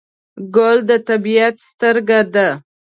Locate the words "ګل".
0.55-0.77